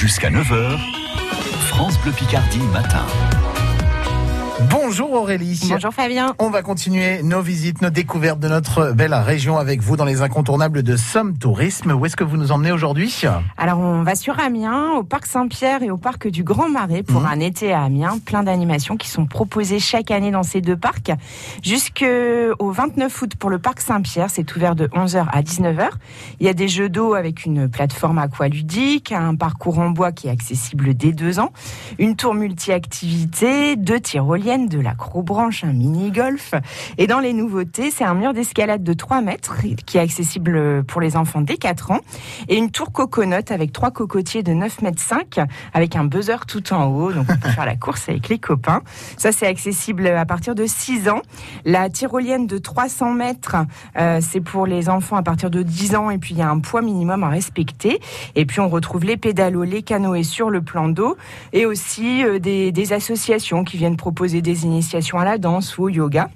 [0.00, 0.78] Jusqu'à 9h,
[1.66, 3.04] France Bleu Picardie matin.
[4.68, 5.58] Bonjour Aurélie.
[5.70, 6.34] Bonjour Fabien.
[6.38, 10.20] On va continuer nos visites, nos découvertes de notre belle région avec vous dans les
[10.20, 11.92] incontournables de Somme Tourisme.
[11.92, 13.22] Où est-ce que vous nous emmenez aujourd'hui?
[13.56, 17.22] Alors on va sur Amiens, au parc Saint-Pierre et au parc du Grand Marais pour
[17.22, 17.26] Mhm.
[17.26, 18.18] un été à Amiens.
[18.22, 21.10] Plein d'animations qui sont proposées chaque année dans ces deux parcs.
[21.62, 25.88] Jusqu'au 29 août pour le parc Saint-Pierre, c'est ouvert de 11h à 19h.
[26.38, 30.28] Il y a des jeux d'eau avec une plateforme aqualudique, un parcours en bois qui
[30.28, 31.50] est accessible dès deux ans,
[31.98, 36.54] une tour multi-activité, deux tyroliennes, de l'acrobranche, un mini-golf.
[36.98, 41.00] Et dans les nouveautés, c'est un mur d'escalade de 3 mètres qui est accessible pour
[41.00, 42.00] les enfants dès 4 ans
[42.48, 45.40] et une tour coconut avec trois cocotiers de 9 mètres 5
[45.72, 47.12] avec un buzzer tout en haut.
[47.12, 48.82] Donc on peut faire la course avec les copains.
[49.16, 51.22] Ça, c'est accessible à partir de 6 ans.
[51.64, 53.56] La tyrolienne de 300 mètres,
[53.96, 56.50] euh, c'est pour les enfants à partir de 10 ans et puis il y a
[56.50, 58.00] un poids minimum à respecter.
[58.34, 61.16] Et puis on retrouve les pédalos, les canoës sur le plan d'eau
[61.52, 65.84] et aussi euh, des, des associations qui viennent proposer des initiations à la danse ou
[65.84, 66.30] au yoga.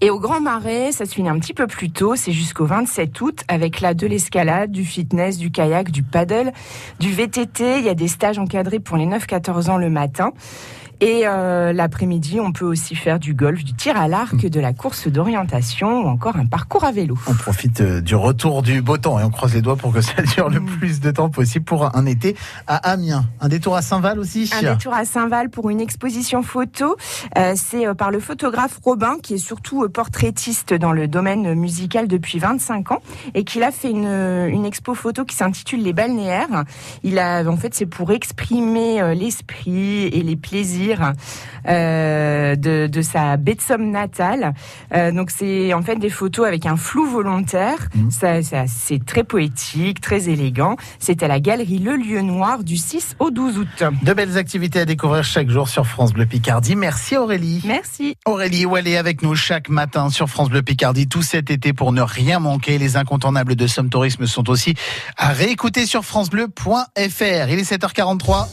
[0.00, 3.20] Et au Grand Marais, ça se finit un petit peu plus tôt, c'est jusqu'au 27
[3.20, 6.52] août, avec là de l'escalade, du fitness, du kayak, du paddle,
[6.98, 7.78] du VTT.
[7.78, 10.32] Il y a des stages encadrés pour les 9-14 ans le matin.
[11.00, 14.72] Et euh, l'après-midi, on peut aussi faire du golf, du tir à l'arc, de la
[14.72, 17.18] course d'orientation ou encore un parcours à vélo.
[17.26, 20.00] On profite euh, du retour du beau temps et on croise les doigts pour que
[20.00, 22.36] ça dure le plus de temps possible pour un été
[22.66, 23.24] à Amiens.
[23.40, 26.96] Un détour à Saint-Val aussi Un détour à Saint-Val pour une exposition photo.
[27.38, 32.38] Euh, c'est par le photographe Robin, qui est surtout portraitiste dans le domaine musical depuis
[32.38, 33.02] 25 ans
[33.34, 36.64] et qui a fait une, une expo photo qui s'intitule Les balnéaires.
[37.02, 40.83] Il a, en fait, c'est pour exprimer l'esprit et les plaisirs
[41.68, 44.54] euh, de, de sa baie de Somme natale.
[44.94, 47.88] Euh, donc c'est en fait des photos avec un flou volontaire.
[47.94, 48.10] Mhm.
[48.10, 50.76] Ça, ça- c'est très poétique, très élégant.
[50.98, 53.84] C'est à la galerie Le Lieu Noir du 6 au 12 août.
[54.02, 56.76] De belles activités à découvrir chaque jour sur France Bleu Picardie.
[56.76, 57.62] Merci Aurélie.
[57.64, 58.16] Merci.
[58.26, 62.02] Aurélie est avec nous chaque matin sur France Bleu Picardie tout cet été pour ne
[62.02, 62.76] rien manquer.
[62.78, 64.74] Les incontournables de Somme Tourisme sont aussi
[65.16, 67.48] à réécouter sur francebleu.fr.
[67.48, 68.46] Il est 7h43.